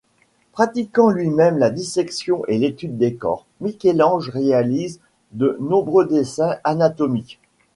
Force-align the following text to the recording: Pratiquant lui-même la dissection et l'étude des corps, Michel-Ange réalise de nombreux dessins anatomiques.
Pratiquant 0.53 1.11
lui-même 1.11 1.59
la 1.59 1.69
dissection 1.69 2.43
et 2.47 2.57
l'étude 2.57 2.97
des 2.97 3.13
corps, 3.17 3.45
Michel-Ange 3.59 4.29
réalise 4.31 4.99
de 5.31 5.55
nombreux 5.59 6.07
dessins 6.07 6.57
anatomiques. 6.63 7.39